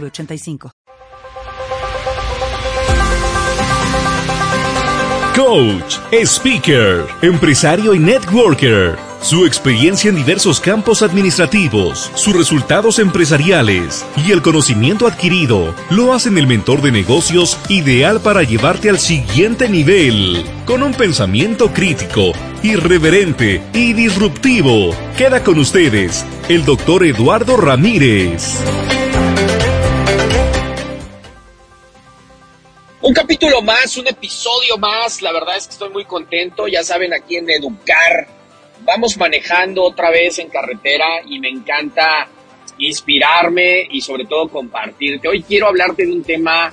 906985. 0.00 0.70
Coach, 5.34 5.98
speaker, 6.12 7.04
empresario 7.20 7.92
y 7.92 7.98
networker. 7.98 8.96
Su 9.20 9.46
experiencia 9.46 10.10
en 10.10 10.16
diversos 10.16 10.60
campos 10.60 11.02
administrativos, 11.02 12.12
sus 12.14 12.36
resultados 12.36 13.00
empresariales 13.00 14.06
y 14.16 14.30
el 14.30 14.42
conocimiento 14.42 15.08
adquirido 15.08 15.74
lo 15.90 16.12
hacen 16.12 16.38
el 16.38 16.46
mentor 16.46 16.82
de 16.82 16.92
negocios 16.92 17.58
ideal 17.68 18.20
para 18.20 18.44
llevarte 18.44 18.90
al 18.90 19.00
siguiente 19.00 19.68
nivel, 19.68 20.44
con 20.66 20.84
un 20.84 20.94
pensamiento 20.94 21.72
crítico, 21.72 22.32
irreverente 22.62 23.60
y 23.72 23.92
disruptivo. 23.92 24.94
Queda 25.16 25.42
con 25.42 25.58
ustedes 25.58 26.24
el 26.48 26.64
doctor 26.64 27.04
Eduardo 27.04 27.56
Ramírez. 27.56 28.60
Capítulo 33.24 33.62
más, 33.62 33.96
un 33.96 34.06
episodio 34.06 34.76
más. 34.76 35.22
La 35.22 35.32
verdad 35.32 35.56
es 35.56 35.66
que 35.66 35.72
estoy 35.72 35.88
muy 35.88 36.04
contento. 36.04 36.68
Ya 36.68 36.84
saben, 36.84 37.14
aquí 37.14 37.36
en 37.36 37.48
Educar 37.48 38.28
vamos 38.84 39.16
manejando 39.16 39.82
otra 39.82 40.10
vez 40.10 40.38
en 40.40 40.50
carretera 40.50 41.22
y 41.26 41.40
me 41.40 41.48
encanta 41.48 42.28
inspirarme 42.76 43.88
y 43.90 44.02
sobre 44.02 44.26
todo 44.26 44.48
compartirte. 44.48 45.26
Hoy 45.26 45.42
quiero 45.42 45.68
hablarte 45.68 46.04
de 46.04 46.12
un 46.12 46.22
tema 46.22 46.70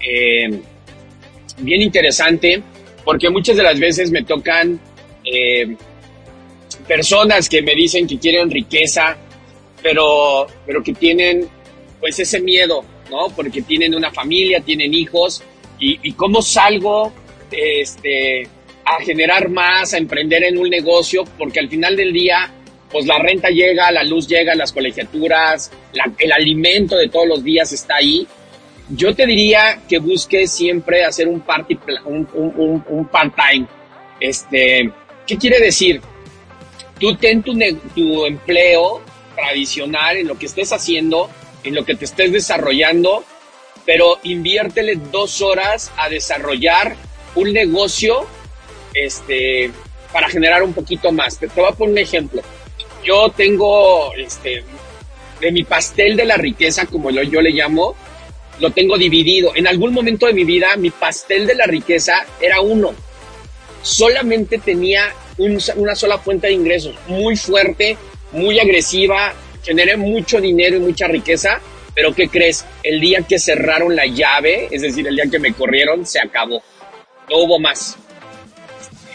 eh, 0.00 0.62
bien 1.58 1.82
interesante 1.82 2.62
porque 3.04 3.28
muchas 3.28 3.54
de 3.58 3.62
las 3.62 3.78
veces 3.78 4.10
me 4.10 4.22
tocan 4.22 4.80
eh, 5.24 5.76
personas 6.88 7.50
que 7.50 7.60
me 7.60 7.74
dicen 7.74 8.06
que 8.06 8.18
quieren 8.18 8.50
riqueza, 8.50 9.14
pero, 9.82 10.46
pero 10.64 10.82
que 10.82 10.94
tienen 10.94 11.46
pues 12.00 12.18
ese 12.18 12.40
miedo, 12.40 12.82
¿no? 13.10 13.28
Porque 13.36 13.60
tienen 13.60 13.94
una 13.94 14.10
familia, 14.10 14.60
tienen 14.60 14.94
hijos 14.94 15.42
y, 15.78 15.98
y 16.02 16.12
cómo 16.12 16.42
salgo 16.42 17.12
este, 17.50 18.48
a 18.84 19.00
generar 19.02 19.48
más, 19.48 19.94
a 19.94 19.98
emprender 19.98 20.44
en 20.44 20.58
un 20.58 20.68
negocio, 20.68 21.24
porque 21.38 21.60
al 21.60 21.68
final 21.68 21.96
del 21.96 22.12
día, 22.12 22.52
pues 22.90 23.06
la 23.06 23.18
renta 23.18 23.48
llega, 23.48 23.90
la 23.90 24.04
luz 24.04 24.28
llega, 24.28 24.54
las 24.54 24.72
colegiaturas, 24.72 25.70
el 26.18 26.32
alimento 26.32 26.96
de 26.96 27.08
todos 27.08 27.26
los 27.26 27.42
días 27.42 27.72
está 27.72 27.96
ahí. 27.96 28.26
Yo 28.88 29.14
te 29.14 29.26
diría 29.26 29.80
que 29.88 29.98
busques 29.98 30.52
siempre 30.52 31.04
hacer 31.04 31.26
un 31.26 31.40
party, 31.40 31.78
un, 32.04 32.28
un, 32.34 32.84
un 32.88 33.08
part-time. 33.08 33.66
Este, 34.20 34.90
¿qué 35.26 35.36
quiere 35.36 35.58
decir? 35.58 36.00
Tú 37.00 37.16
ten 37.16 37.42
tu, 37.42 37.58
tu 37.94 38.24
empleo 38.24 39.02
tradicional 39.34 40.16
en 40.16 40.28
lo 40.28 40.38
que 40.38 40.46
estés 40.46 40.72
haciendo, 40.72 41.28
en 41.64 41.74
lo 41.74 41.84
que 41.84 41.96
te 41.96 42.04
estés 42.04 42.32
desarrollando, 42.32 43.24
pero 43.86 44.18
inviértele 44.24 44.96
dos 44.96 45.40
horas 45.40 45.92
a 45.96 46.08
desarrollar 46.08 46.96
un 47.36 47.52
negocio 47.52 48.26
este, 48.92 49.70
para 50.12 50.28
generar 50.28 50.62
un 50.64 50.74
poquito 50.74 51.12
más. 51.12 51.38
Te, 51.38 51.46
voy 51.46 51.66
a 51.66 51.72
poner 51.72 51.92
un 51.92 51.98
ejemplo. 51.98 52.42
Yo 53.04 53.30
tengo, 53.30 54.12
este, 54.14 54.64
de 55.40 55.52
mi 55.52 55.62
pastel 55.62 56.16
de 56.16 56.24
la 56.24 56.36
riqueza, 56.36 56.86
como 56.86 57.10
yo, 57.10 57.22
yo 57.22 57.40
le 57.40 57.50
llamo, 57.50 57.94
lo 58.58 58.70
tengo 58.72 58.98
dividido. 58.98 59.52
En 59.54 59.68
algún 59.68 59.92
momento 59.92 60.26
de 60.26 60.32
mi 60.32 60.44
vida, 60.44 60.76
mi 60.76 60.90
pastel 60.90 61.46
de 61.46 61.54
la 61.54 61.66
riqueza 61.66 62.26
era 62.40 62.60
uno. 62.60 62.92
Solamente 63.82 64.58
tenía 64.58 65.14
una 65.38 65.94
sola 65.94 66.18
fuente 66.18 66.48
de 66.48 66.54
ingresos, 66.54 66.96
muy 67.06 67.36
fuerte, 67.36 67.96
muy 68.32 68.58
agresiva, 68.58 69.34
generé 69.62 69.96
mucho 69.96 70.40
dinero 70.40 70.76
y 70.76 70.80
mucha 70.80 71.06
riqueza, 71.06 71.60
pero 71.96 72.14
¿qué 72.14 72.28
crees? 72.28 72.66
El 72.82 73.00
día 73.00 73.22
que 73.22 73.38
cerraron 73.38 73.96
la 73.96 74.04
llave, 74.04 74.68
es 74.70 74.82
decir, 74.82 75.08
el 75.08 75.16
día 75.16 75.24
que 75.30 75.38
me 75.38 75.54
corrieron, 75.54 76.04
se 76.04 76.20
acabó. 76.20 76.62
No 77.30 77.38
hubo 77.38 77.58
más. 77.58 77.96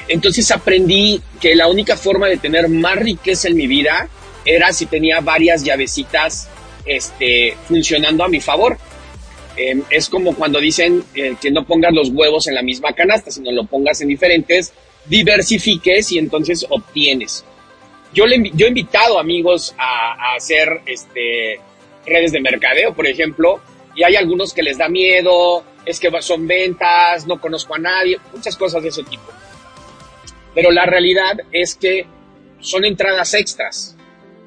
Entonces 0.08 0.50
aprendí 0.50 1.22
que 1.40 1.54
la 1.54 1.68
única 1.68 1.96
forma 1.96 2.28
de 2.28 2.38
tener 2.38 2.68
más 2.70 2.98
riqueza 2.98 3.50
en 3.50 3.56
mi 3.56 3.68
vida 3.68 4.10
era 4.44 4.74
si 4.74 4.88
tenía 4.88 5.20
varias 5.20 5.64
llavecitas 5.64 6.50
este, 6.84 7.56
funcionando 7.68 8.24
a 8.24 8.28
mi 8.28 8.42
favor. 8.42 8.80
Em, 9.56 9.84
es 9.92 10.10
como 10.10 10.34
cuando 10.34 10.60
dicen 10.60 11.04
eh, 11.14 11.36
que 11.40 11.52
no 11.52 11.66
pongas 11.66 11.94
los 11.94 12.10
huevos 12.10 12.48
en 12.48 12.56
la 12.56 12.64
misma 12.64 12.94
canasta, 12.94 13.30
sino 13.30 13.52
lo 13.52 13.66
pongas 13.66 14.02
en 14.02 14.08
diferentes, 14.08 14.74
diversifiques 15.06 16.12
y 16.14 16.18
entonces 16.18 16.66
obtienes. 16.68 17.46
Yo, 18.12 18.26
le, 18.26 18.50
yo 18.56 18.66
he 18.66 18.70
invitado 18.70 19.20
amigos 19.20 19.76
a, 19.78 20.32
a 20.32 20.36
hacer 20.36 20.82
este, 20.88 21.60
redes 22.06 22.32
de 22.32 22.42
mercadeo, 22.42 22.94
por 22.94 23.08
ejemplo, 23.08 23.62
y 23.96 24.04
hay 24.04 24.16
algunos 24.16 24.54
que 24.54 24.64
les 24.64 24.78
da 24.78 24.88
miedo, 24.90 25.64
es 25.86 26.00
que 26.00 26.10
son 26.22 26.48
ventas, 26.48 27.28
no 27.28 27.40
conozco 27.40 27.76
a 27.76 27.80
nadie, 27.80 28.18
muchas 28.34 28.56
cosas 28.56 28.84
de 28.84 28.90
ese 28.90 29.04
tipo. 29.04 29.32
Pero 30.54 30.72
la 30.72 30.86
realidad 30.86 31.38
es 31.52 31.76
que 31.76 32.06
son 32.60 32.86
entradas 32.86 33.34
extras. 33.34 33.96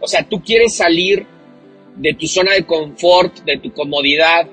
O 0.00 0.06
sea, 0.06 0.22
tú 0.22 0.42
quieres 0.42 0.76
salir 0.76 1.26
de 1.96 2.14
tu 2.14 2.26
zona 2.26 2.52
de 2.52 2.64
confort, 2.64 3.38
de 3.44 3.58
tu 3.58 3.72
comodidad 3.72 4.48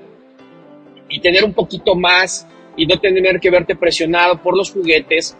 y 1.08 1.20
tener 1.20 1.44
un 1.44 1.52
poquito 1.52 1.94
más 1.94 2.46
y 2.76 2.86
no 2.86 2.98
tener 2.98 3.38
que 3.38 3.50
verte 3.50 3.76
presionado 3.76 4.40
por 4.40 4.56
los 4.56 4.70
juguetes, 4.70 5.36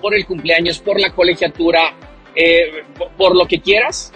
por 0.00 0.14
el 0.14 0.26
cumpleaños, 0.26 0.78
por 0.78 1.00
la 1.00 1.12
colegiatura, 1.12 1.94
eh, 2.34 2.84
por, 3.16 3.36
lo 3.36 3.46
que 3.46 3.60
quieras. 3.60 4.12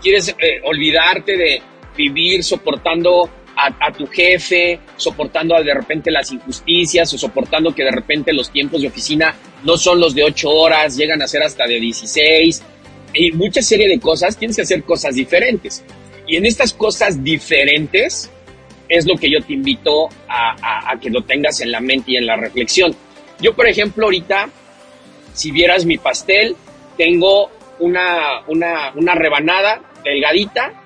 Quieres 0.00 0.28
eh, 0.28 0.60
olvidarte 0.64 1.36
de 1.36 1.62
vivir 1.96 2.42
soportando 2.42 3.28
a, 3.56 3.92
tu 3.92 4.06
jefe, 4.08 4.80
soportando 4.96 5.54
de 5.62 5.74
repente 5.74 6.10
las 6.10 6.32
injusticias 6.32 7.12
o 7.14 7.18
soportando 7.18 7.72
que 7.72 7.84
de 7.84 7.92
repente 7.92 8.32
los 8.32 8.50
tiempos 8.50 8.82
de 8.82 8.88
oficina 8.88 9.34
no 9.62 9.76
son 9.76 10.00
los 10.00 10.14
de 10.14 10.24
8 10.24 10.50
horas, 10.50 10.96
llegan 10.96 11.22
a 11.22 11.28
ser 11.28 11.42
hasta 11.42 11.64
de 11.66 11.78
16 11.78 12.62
y 13.14 13.30
mucha 13.32 13.62
serie 13.62 13.88
de 13.88 14.00
cosas, 14.00 14.36
tienes 14.36 14.56
que 14.56 14.62
hacer 14.62 14.82
cosas 14.82 15.14
diferentes. 15.14 15.84
Y 16.26 16.36
en 16.36 16.46
estas 16.46 16.72
cosas 16.72 17.22
diferentes 17.22 18.30
es 18.88 19.06
lo 19.06 19.16
que 19.16 19.30
yo 19.30 19.40
te 19.40 19.52
invito 19.52 20.08
a, 20.28 20.90
a 20.90 20.98
que 20.98 21.10
lo 21.10 21.22
tengas 21.22 21.60
en 21.60 21.70
la 21.70 21.80
mente 21.80 22.12
y 22.12 22.16
en 22.16 22.26
la 22.26 22.36
reflexión. 22.36 22.94
Yo, 23.40 23.54
por 23.54 23.68
ejemplo, 23.68 24.06
ahorita, 24.06 24.48
si 25.32 25.52
vieras 25.52 25.84
mi 25.84 25.96
pastel, 25.96 26.56
tengo 26.96 27.50
una, 27.78 28.40
una, 28.46 28.92
una 28.94 29.14
rebanada 29.14 29.80
delgadita, 30.04 30.83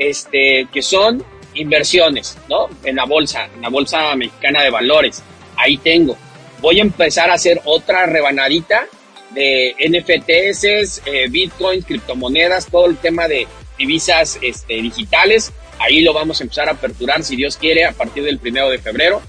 este, 0.00 0.66
que 0.72 0.80
son 0.80 1.22
inversiones, 1.52 2.38
¿no? 2.48 2.68
En 2.84 2.96
la 2.96 3.04
bolsa, 3.04 3.50
en 3.54 3.60
la 3.60 3.68
bolsa 3.68 4.16
mexicana 4.16 4.62
de 4.62 4.70
valores. 4.70 5.22
Ahí 5.56 5.76
tengo. 5.76 6.16
Voy 6.60 6.78
a 6.78 6.82
empezar 6.82 7.30
a 7.30 7.34
hacer 7.34 7.60
otra 7.64 8.06
rebanadita 8.06 8.86
de 9.34 9.74
NFTs, 9.78 11.02
eh, 11.04 11.28
Bitcoin, 11.28 11.82
criptomonedas, 11.82 12.66
todo 12.66 12.86
el 12.86 12.96
tema 12.96 13.28
de 13.28 13.46
divisas 13.76 14.38
este, 14.40 14.80
digitales. 14.80 15.52
Ahí 15.78 16.00
lo 16.00 16.14
vamos 16.14 16.40
a 16.40 16.44
empezar 16.44 16.68
a 16.68 16.72
aperturar, 16.72 17.22
si 17.22 17.36
Dios 17.36 17.58
quiere, 17.58 17.84
a 17.84 17.92
partir 17.92 18.24
del 18.24 18.38
primero 18.38 18.70
de 18.70 18.78
febrero. 18.78 19.20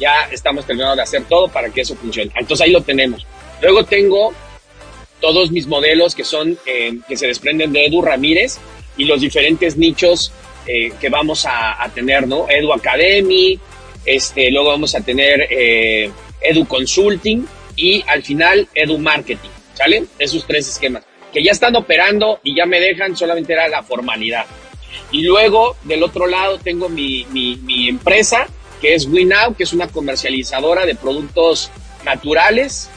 Ya 0.00 0.28
estamos 0.32 0.66
terminando 0.66 0.96
de 0.96 1.02
hacer 1.02 1.24
todo 1.28 1.46
para 1.46 1.70
que 1.70 1.82
eso 1.82 1.94
funcione. 1.94 2.32
Entonces 2.34 2.66
ahí 2.66 2.72
lo 2.72 2.82
tenemos. 2.82 3.24
Luego 3.62 3.84
tengo 3.84 4.32
todos 5.20 5.52
mis 5.52 5.68
modelos 5.68 6.16
que 6.16 6.24
son, 6.24 6.58
eh, 6.66 6.98
que 7.08 7.16
se 7.16 7.28
desprenden 7.28 7.72
de 7.72 7.86
Edu 7.86 8.02
Ramírez 8.02 8.58
y 8.98 9.04
los 9.04 9.20
diferentes 9.22 9.78
nichos 9.78 10.32
eh, 10.66 10.92
que 11.00 11.08
vamos 11.08 11.46
a, 11.46 11.90
tener, 11.94 12.28
¿no? 12.28 12.46
Edu 12.50 12.72
Academy, 12.74 13.58
este, 14.04 14.50
luego 14.50 14.68
vamos 14.68 14.94
a 14.94 15.00
tener 15.00 15.46
eh, 15.50 16.10
Edu 16.42 16.66
Consulting 16.66 17.46
y 17.76 18.04
al 18.06 18.22
final 18.22 18.68
Edu 18.74 18.98
Marketing, 18.98 19.48
¿sale? 19.72 20.04
Esos 20.18 20.46
tres 20.46 20.68
esquemas 20.68 21.04
que 21.32 21.42
ya 21.42 21.52
están 21.52 21.76
operando 21.76 22.40
y 22.42 22.54
ya 22.54 22.66
me 22.66 22.80
dejan, 22.80 23.16
solamente 23.16 23.52
era 23.52 23.68
la 23.68 23.82
formalidad. 23.82 24.46
Y 25.10 25.22
luego, 25.22 25.76
del 25.84 26.02
otro 26.02 26.26
lado, 26.26 26.58
tengo 26.58 26.88
mi, 26.88 27.26
mi, 27.30 27.56
mi 27.56 27.88
empresa, 27.88 28.46
que 28.80 28.94
es 28.94 29.06
WinNow, 29.06 29.54
que 29.54 29.64
es 29.64 29.72
una 29.72 29.88
comercializadora 29.88 30.86
de 30.86 30.94
productos 30.94 31.70
naturales 32.04 32.90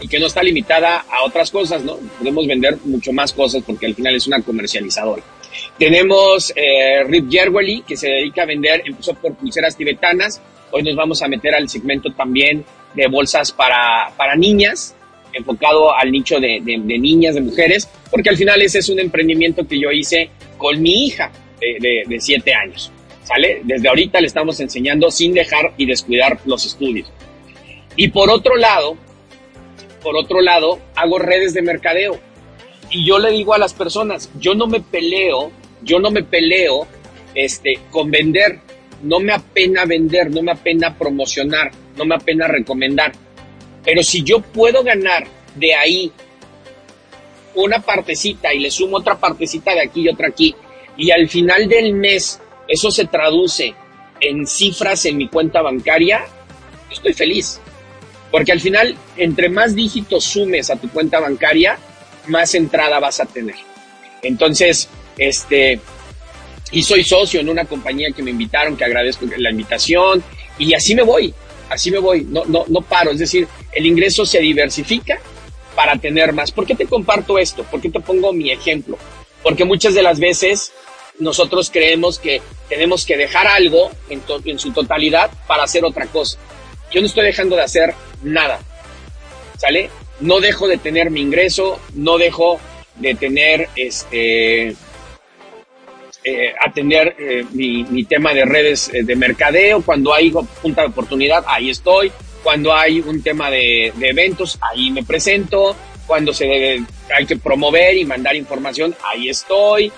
y 0.00 0.08
que 0.08 0.18
no 0.18 0.26
está 0.26 0.42
limitada 0.42 1.04
a 1.10 1.24
otras 1.24 1.50
cosas, 1.50 1.82
¿no? 1.82 1.96
Podemos 2.18 2.46
vender 2.46 2.78
mucho 2.84 3.12
más 3.12 3.32
cosas 3.32 3.62
porque 3.66 3.86
al 3.86 3.94
final 3.94 4.14
es 4.14 4.26
una 4.26 4.42
comercializadora. 4.42 5.22
Tenemos 5.78 6.52
eh, 6.54 7.02
Rip 7.04 7.28
Yerweli, 7.28 7.82
que 7.82 7.96
se 7.96 8.08
dedica 8.08 8.42
a 8.42 8.46
vender, 8.46 8.82
empezó 8.84 9.14
por 9.14 9.34
pulseras 9.34 9.76
tibetanas. 9.76 10.40
Hoy 10.70 10.82
nos 10.82 10.96
vamos 10.96 11.22
a 11.22 11.28
meter 11.28 11.54
al 11.54 11.68
segmento 11.68 12.12
también 12.12 12.64
de 12.94 13.06
bolsas 13.08 13.52
para, 13.52 14.10
para 14.16 14.36
niñas, 14.36 14.94
enfocado 15.32 15.94
al 15.94 16.10
nicho 16.10 16.40
de, 16.40 16.60
de, 16.62 16.98
niñas, 16.98 17.34
de 17.34 17.40
mujeres, 17.40 17.88
porque 18.10 18.30
al 18.30 18.36
final 18.36 18.60
ese 18.62 18.78
es 18.78 18.88
un 18.88 18.98
emprendimiento 18.98 19.66
que 19.66 19.78
yo 19.78 19.90
hice 19.90 20.30
con 20.56 20.80
mi 20.80 21.06
hija 21.06 21.30
de, 21.60 22.02
de 22.06 22.20
siete 22.20 22.54
años. 22.54 22.90
¿Sale? 23.22 23.60
Desde 23.64 23.88
ahorita 23.88 24.20
le 24.20 24.28
estamos 24.28 24.60
enseñando 24.60 25.10
sin 25.10 25.34
dejar 25.34 25.72
y 25.76 25.84
descuidar 25.84 26.38
los 26.44 26.64
estudios. 26.64 27.10
Y 27.96 28.08
por 28.08 28.30
otro 28.30 28.56
lado, 28.56 28.96
por 30.06 30.16
otro 30.16 30.40
lado, 30.40 30.78
hago 30.94 31.18
redes 31.18 31.52
de 31.52 31.62
mercadeo. 31.62 32.20
Y 32.90 33.04
yo 33.04 33.18
le 33.18 33.32
digo 33.32 33.54
a 33.54 33.58
las 33.58 33.74
personas, 33.74 34.30
yo 34.38 34.54
no 34.54 34.68
me 34.68 34.80
peleo, 34.80 35.50
yo 35.82 35.98
no 35.98 36.12
me 36.12 36.22
peleo 36.22 36.86
este, 37.34 37.80
con 37.90 38.08
vender. 38.08 38.60
No 39.02 39.18
me 39.18 39.32
apena 39.32 39.84
vender, 39.84 40.30
no 40.30 40.42
me 40.42 40.52
apena 40.52 40.96
promocionar, 40.96 41.72
no 41.96 42.04
me 42.04 42.14
apena 42.14 42.46
recomendar. 42.46 43.14
Pero 43.84 44.04
si 44.04 44.22
yo 44.22 44.42
puedo 44.42 44.84
ganar 44.84 45.26
de 45.56 45.74
ahí 45.74 46.12
una 47.56 47.80
partecita 47.80 48.54
y 48.54 48.60
le 48.60 48.70
sumo 48.70 48.98
otra 48.98 49.18
partecita 49.18 49.74
de 49.74 49.82
aquí 49.82 50.02
y 50.02 50.08
otra 50.08 50.28
aquí, 50.28 50.54
y 50.96 51.10
al 51.10 51.28
final 51.28 51.66
del 51.66 51.94
mes 51.94 52.40
eso 52.68 52.92
se 52.92 53.06
traduce 53.06 53.74
en 54.20 54.46
cifras 54.46 55.04
en 55.06 55.16
mi 55.16 55.26
cuenta 55.26 55.62
bancaria, 55.62 56.26
estoy 56.92 57.12
feliz. 57.12 57.60
Porque 58.30 58.52
al 58.52 58.60
final, 58.60 58.96
entre 59.16 59.48
más 59.48 59.74
dígitos 59.74 60.24
sumes 60.24 60.70
a 60.70 60.76
tu 60.76 60.88
cuenta 60.90 61.20
bancaria, 61.20 61.78
más 62.26 62.54
entrada 62.54 62.98
vas 62.98 63.20
a 63.20 63.26
tener. 63.26 63.56
Entonces, 64.22 64.88
este, 65.16 65.80
y 66.72 66.82
soy 66.82 67.04
socio 67.04 67.40
en 67.40 67.48
una 67.48 67.64
compañía 67.64 68.10
que 68.10 68.22
me 68.22 68.30
invitaron, 68.30 68.76
que 68.76 68.84
agradezco 68.84 69.26
la 69.36 69.50
invitación, 69.50 70.22
y 70.58 70.74
así 70.74 70.94
me 70.94 71.02
voy, 71.02 71.32
así 71.70 71.90
me 71.90 71.98
voy, 71.98 72.24
no, 72.24 72.44
no, 72.46 72.64
no 72.68 72.80
paro. 72.82 73.10
Es 73.10 73.18
decir, 73.18 73.46
el 73.72 73.86
ingreso 73.86 74.26
se 74.26 74.40
diversifica 74.40 75.18
para 75.74 75.96
tener 75.96 76.32
más. 76.32 76.50
¿Por 76.50 76.66
qué 76.66 76.74
te 76.74 76.86
comparto 76.86 77.38
esto? 77.38 77.62
¿Por 77.64 77.80
qué 77.80 77.90
te 77.90 78.00
pongo 78.00 78.32
mi 78.32 78.50
ejemplo? 78.50 78.98
Porque 79.42 79.64
muchas 79.64 79.94
de 79.94 80.02
las 80.02 80.18
veces 80.18 80.72
nosotros 81.18 81.70
creemos 81.70 82.18
que 82.18 82.42
tenemos 82.68 83.04
que 83.04 83.16
dejar 83.16 83.46
algo 83.46 83.90
en, 84.08 84.22
en 84.44 84.58
su 84.58 84.72
totalidad 84.72 85.30
para 85.46 85.64
hacer 85.64 85.84
otra 85.84 86.06
cosa. 86.06 86.38
Yo 86.90 87.00
no 87.00 87.06
estoy 87.06 87.24
dejando 87.24 87.56
de 87.56 87.62
hacer 87.62 87.94
nada, 88.22 88.60
¿sale? 89.56 89.90
No 90.20 90.40
dejo 90.40 90.68
de 90.68 90.78
tener 90.78 91.10
mi 91.10 91.20
ingreso, 91.20 91.78
no 91.94 92.18
dejo 92.18 92.58
de 92.96 93.14
tener 93.14 93.68
este 93.76 94.74
eh, 96.28 96.52
atender 96.60 97.14
eh, 97.20 97.44
mi, 97.52 97.84
mi, 97.84 98.04
tema 98.04 98.34
de 98.34 98.44
redes 98.44 98.90
eh, 98.92 99.04
de 99.04 99.14
mercadeo, 99.14 99.82
cuando 99.82 100.12
hay 100.12 100.32
punta 100.60 100.82
de 100.82 100.88
oportunidad, 100.88 101.44
ahí 101.46 101.70
estoy, 101.70 102.10
cuando 102.42 102.74
hay 102.74 102.98
un 102.98 103.22
tema 103.22 103.48
de, 103.48 103.92
eventos, 104.00 104.58
ahí 104.60 104.90
me 104.90 105.04
presento, 105.04 105.76
cuando 106.04 106.34
se 106.34 106.84
hay 107.16 107.26
que 107.26 107.36
promover 107.36 107.96
y 107.96 108.04
mandar 108.04 108.34
información, 108.34 108.92
ahí 109.04 109.28
estoy. 109.28 109.92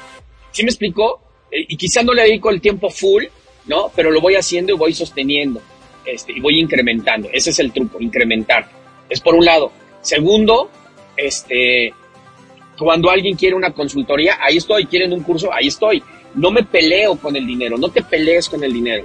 ¿Sí 0.53 0.63
me 0.63 0.69
explico? 0.69 1.23
y 1.51 1.79
quizás 1.79 2.05
no 2.05 2.13
le 2.13 2.25
dedico 2.25 2.51
el 2.51 2.61
tiempo 2.61 2.91
full, 2.91 3.25
¿no? 3.65 3.91
Pero 3.97 4.11
lo 4.11 4.21
voy 4.21 4.35
haciendo 4.35 4.75
y 4.75 4.77
voy 4.77 4.93
sosteniendo. 4.93 5.63
Este, 6.09 6.33
y 6.33 6.41
voy 6.41 6.59
incrementando. 6.59 7.29
Ese 7.33 7.51
es 7.51 7.59
el 7.59 7.71
truco, 7.71 8.01
incrementar. 8.01 8.67
Es 9.11 9.21
por 9.21 9.35
un 9.35 9.45
lado. 9.45 9.71
Segundo, 10.01 10.71
este, 11.17 11.93
cuando 12.79 13.11
alguien 13.11 13.37
quiere 13.37 13.55
una 13.55 13.73
consultoría, 13.73 14.39
ahí 14.41 14.57
estoy. 14.57 14.87
Quieren 14.87 15.13
un 15.13 15.23
curso, 15.23 15.53
ahí 15.53 15.67
estoy. 15.67 16.03
No 16.35 16.51
me 16.51 16.63
peleo 16.63 17.17
con 17.17 17.37
el 17.37 17.47
dinero, 17.47 17.77
no 17.77 17.91
te 17.91 18.03
pelees 18.03 18.49
con 18.49 18.65
el 18.65 18.73
dinero. 18.73 19.05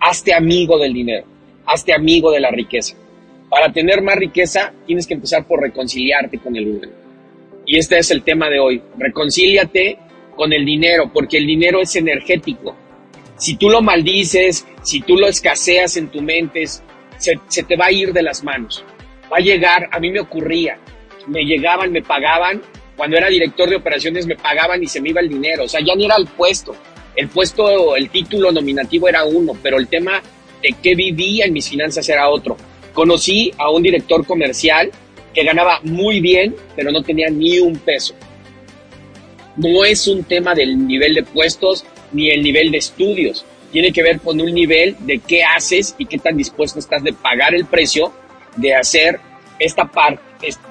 Hazte 0.00 0.32
amigo 0.32 0.78
del 0.78 0.92
dinero, 0.92 1.26
hazte 1.66 1.92
amigo 1.92 2.30
de 2.30 2.40
la 2.40 2.50
riqueza. 2.50 2.94
Para 3.50 3.72
tener 3.72 4.00
más 4.02 4.16
riqueza, 4.16 4.72
tienes 4.86 5.06
que 5.06 5.14
empezar 5.14 5.46
por 5.46 5.60
reconciliarte 5.60 6.38
con 6.38 6.54
el 6.54 6.64
dinero. 6.64 6.92
Y 7.66 7.76
este 7.76 7.98
es 7.98 8.10
el 8.12 8.22
tema 8.22 8.48
de 8.48 8.60
hoy. 8.60 8.82
Reconcíliate 8.98 9.98
con 10.36 10.52
el 10.52 10.64
dinero, 10.64 11.10
porque 11.12 11.38
el 11.38 11.46
dinero 11.46 11.80
es 11.80 11.96
energético 11.96 12.76
si 13.38 13.56
tú 13.56 13.70
lo 13.70 13.80
maldices, 13.80 14.66
si 14.82 15.00
tú 15.00 15.16
lo 15.16 15.28
escaseas 15.28 15.96
en 15.96 16.08
tu 16.08 16.20
mente, 16.20 16.64
se, 17.18 17.62
te 17.62 17.76
va 17.76 17.86
a 17.86 17.92
ir 17.92 18.12
de 18.12 18.22
las 18.22 18.44
manos. 18.44 18.84
Va 19.32 19.38
a 19.38 19.40
llegar, 19.40 19.88
a 19.90 19.98
mí 19.98 20.10
me 20.10 20.20
ocurría, 20.20 20.78
me 21.26 21.44
llegaban, 21.44 21.92
me 21.92 22.02
pagaban, 22.02 22.60
cuando 22.96 23.16
era 23.16 23.28
director 23.28 23.70
de 23.70 23.76
operaciones 23.76 24.26
me 24.26 24.34
pagaban 24.34 24.82
y 24.82 24.88
se 24.88 25.00
me 25.00 25.10
iba 25.10 25.20
el 25.20 25.28
dinero, 25.28 25.64
o 25.64 25.68
sea, 25.68 25.80
ya 25.80 25.94
ni 25.94 26.04
era 26.04 26.16
el 26.16 26.26
puesto. 26.26 26.74
El 27.14 27.28
puesto, 27.28 27.96
el 27.96 28.10
título 28.10 28.52
nominativo 28.52 29.08
era 29.08 29.24
uno, 29.24 29.56
pero 29.62 29.78
el 29.78 29.88
tema 29.88 30.20
de 30.62 30.74
qué 30.82 30.94
vivía 30.94 31.46
en 31.46 31.52
mis 31.52 31.68
finanzas 31.68 32.08
era 32.08 32.28
otro. 32.28 32.56
Conocí 32.92 33.52
a 33.58 33.70
un 33.70 33.82
director 33.82 34.26
comercial 34.26 34.90
que 35.34 35.44
ganaba 35.44 35.80
muy 35.82 36.20
bien, 36.20 36.54
pero 36.74 36.90
no 36.90 37.02
tenía 37.02 37.28
ni 37.28 37.58
un 37.60 37.76
peso. 37.78 38.14
No 39.56 39.84
es 39.84 40.06
un 40.06 40.24
tema 40.24 40.54
del 40.54 40.86
nivel 40.86 41.14
de 41.14 41.22
puestos, 41.24 41.84
ni 42.12 42.30
el 42.30 42.42
nivel 42.42 42.70
de 42.70 42.78
estudios. 42.78 43.44
Tiene 43.72 43.92
que 43.92 44.02
ver 44.02 44.20
con 44.20 44.40
un 44.40 44.52
nivel 44.52 44.96
de 45.00 45.18
qué 45.18 45.42
haces 45.44 45.94
y 45.98 46.06
qué 46.06 46.18
tan 46.18 46.36
dispuesto 46.36 46.78
estás 46.78 47.02
de 47.02 47.12
pagar 47.12 47.54
el 47.54 47.66
precio 47.66 48.12
de 48.56 48.74
hacer 48.74 49.20
esta 49.58 49.84
parte, 49.84 50.22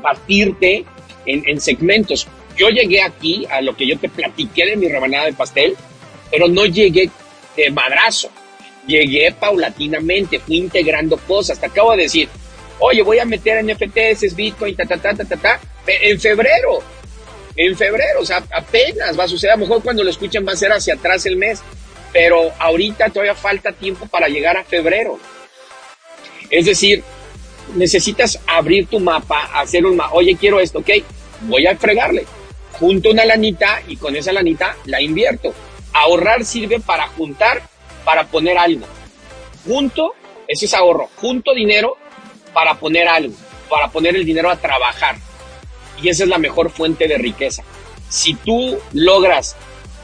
partirte 0.02 0.86
en, 1.26 1.44
en 1.48 1.62
segmentos. 1.62 2.28
Yo 2.58 2.70
llegué 2.70 3.02
aquí 3.02 3.46
a 3.50 3.62
lo 3.62 3.76
que 3.76 3.86
yo 3.86 3.98
te 4.00 4.10
platiqué 4.10 4.66
de 4.66 4.76
mi 4.78 4.88
rebanada 4.88 5.26
de 5.26 5.34
pastel, 5.34 5.76
pero 6.32 6.48
no 6.48 6.66
llegué 6.66 7.10
de 7.56 7.72
madrazo. 7.72 8.30
Llegué 8.88 9.34
paulatinamente, 9.34 10.40
fui 10.40 10.58
integrando 10.58 11.18
cosas. 11.18 11.60
Te 11.60 11.68
acabo 11.68 11.92
de 11.92 12.04
decir, 12.04 12.30
oye, 12.80 13.02
voy 13.04 13.20
a 13.20 13.26
meter 13.26 13.64
NFTs, 13.64 14.36
Bitcoin, 14.36 14.76
ta, 14.76 14.86
ta, 14.86 14.98
ta, 14.98 15.14
ta, 15.14 15.26
ta, 15.26 15.38
ta. 15.38 15.60
En 15.86 16.20
febrero, 16.20 16.80
en 17.58 17.76
febrero, 17.76 18.22
o 18.22 18.26
sea, 18.26 18.44
apenas 18.52 19.20
va 19.20 19.24
a 19.24 19.28
suceder. 19.28 19.54
A 19.54 19.58
lo 19.58 19.66
mejor 19.66 19.82
cuando 19.82 20.04
lo 20.04 20.12
escuchen 20.12 20.46
va 20.48 20.54
a 20.54 20.56
ser 20.56 20.72
hacia 20.72 20.94
atrás 20.94 21.26
el 21.26 21.36
mes, 21.36 21.62
pero 22.14 22.52
ahorita 22.60 23.10
todavía 23.10 23.34
falta 23.34 23.72
tiempo 23.72 24.06
para 24.06 24.28
llegar 24.28 24.56
a 24.58 24.64
febrero. 24.64 25.20
Es 26.52 26.66
decir, 26.66 27.04
necesitas 27.76 28.40
abrir 28.46 28.88
tu 28.88 29.00
mapa, 29.00 29.50
hacer 29.60 29.86
un 29.86 29.98
mapa. 29.98 30.14
Oye, 30.14 30.38
quiero 30.38 30.60
esto, 30.60 30.80
ok, 30.80 30.90
voy 31.42 31.66
a 31.66 31.76
fregarle. 31.76 32.26
Junto 32.74 33.10
una 33.10 33.26
lanita 33.26 33.82
y 33.88 33.98
con 33.98 34.16
esa 34.16 34.32
lanita 34.32 34.78
la 34.86 35.02
invierto. 35.02 35.54
Ahorrar 35.94 36.46
sirve 36.46 36.80
para 36.80 37.08
juntar, 37.08 37.64
para 38.06 38.28
poner 38.28 38.56
algo. 38.58 38.86
Junto, 39.66 40.14
ese 40.48 40.68
es 40.68 40.74
ahorro. 40.76 41.10
Junto 41.16 41.56
dinero 41.56 41.98
para 42.54 42.76
poner 42.76 43.08
algo, 43.08 43.34
para 43.68 43.90
poner 43.90 44.16
el 44.16 44.26
dinero 44.26 44.52
a 44.52 44.58
trabajar 44.58 45.18
y 46.02 46.10
esa 46.10 46.24
es 46.24 46.30
la 46.30 46.38
mejor 46.38 46.70
fuente 46.70 47.08
de 47.08 47.18
riqueza. 47.18 47.64
Si 48.10 48.34
tú 48.36 48.78
logras 48.94 49.56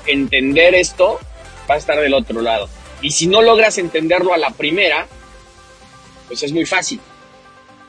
entender 0.05 0.75
esto, 0.75 1.19
vas 1.67 1.75
a 1.75 1.77
estar 1.77 1.99
del 1.99 2.13
otro 2.13 2.41
lado. 2.41 2.67
Y 3.01 3.11
si 3.11 3.27
no 3.27 3.41
logras 3.41 3.77
entenderlo 3.77 4.33
a 4.33 4.37
la 4.37 4.51
primera, 4.51 5.07
pues 6.27 6.43
es 6.43 6.51
muy 6.51 6.65
fácil. 6.65 6.99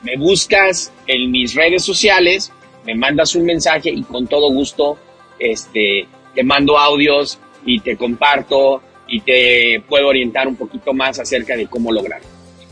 Me 0.03 0.17
buscas 0.17 0.91
en 1.07 1.31
mis 1.31 1.55
redes 1.55 1.83
sociales, 1.83 2.51
me 2.85 2.95
mandas 2.95 3.35
un 3.35 3.45
mensaje 3.45 3.89
y 3.89 4.03
con 4.03 4.27
todo 4.27 4.51
gusto 4.51 4.97
este, 5.39 6.07
te 6.33 6.43
mando 6.43 6.77
audios 6.77 7.39
y 7.65 7.79
te 7.79 7.97
comparto 7.97 8.81
y 9.07 9.21
te 9.21 9.83
puedo 9.87 10.07
orientar 10.07 10.47
un 10.47 10.55
poquito 10.55 10.93
más 10.93 11.19
acerca 11.19 11.55
de 11.55 11.67
cómo 11.67 11.91
lograrlo. 11.91 12.27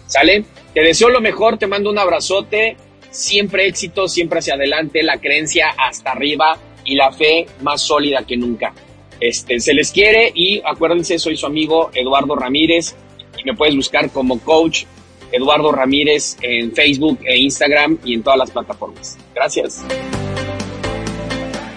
¿Sale? 0.06 0.46
Te 0.74 0.82
deseo 0.82 1.10
lo 1.10 1.22
mejor, 1.22 1.58
te 1.58 1.68
mando 1.68 1.90
un 1.90 1.98
abrazote 1.98 2.78
siempre 3.14 3.68
éxito, 3.68 4.08
siempre 4.10 4.40
hacia 4.40 4.56
adelante, 4.56 5.04
la 5.04 5.20
creencia 5.20 5.74
hasta 5.78 6.12
arriba 6.12 6.58
y 6.84 6.96
la 6.96 7.12
fe 7.12 7.46
más 7.62 7.82
sólida 7.82 8.26
que 8.26 8.36
nunca. 8.36 8.74
Este, 9.20 9.60
se 9.60 9.74
les 9.74 9.92
quiere 9.92 10.32
y 10.36 10.62
acuérdense, 10.66 11.18
soy 11.20 11.38
su 11.38 11.46
amigo 11.46 11.92
Eduardo 11.94 12.36
Ramírez 12.36 12.96
y 13.38 13.44
me 13.46 13.56
puedes 13.56 13.76
buscar 13.76 14.10
como 14.10 14.40
coach 14.40 14.84
Eduardo 15.32 15.72
Ramírez 15.72 16.38
en 16.42 16.74
Facebook 16.74 17.20
e 17.26 17.38
Instagram 17.38 18.00
y 18.04 18.16
en 18.16 18.24
todas 18.24 18.40
las 18.40 18.52
plataformas. 18.52 19.18
Gracias. 19.34 19.84